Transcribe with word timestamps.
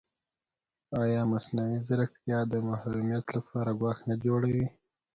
ایا 1.01 1.21
مصنوعي 1.31 1.77
ځیرکتیا 1.87 2.39
د 2.51 2.53
محرمیت 2.69 3.25
لپاره 3.37 3.77
ګواښ 3.79 3.99
نه 4.09 4.15
جوړوي؟ 4.25 4.67